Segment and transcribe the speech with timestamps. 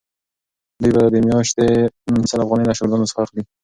[0.79, 1.65] دوی به د میاشتې
[2.29, 3.43] سل افغانۍ له شاګردانو څخه اخلي.